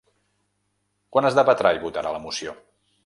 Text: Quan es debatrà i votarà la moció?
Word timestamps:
Quan 1.15 1.29
es 1.29 1.37
debatrà 1.41 1.75
i 1.79 1.83
votarà 1.85 2.15
la 2.17 2.23
moció? 2.25 2.57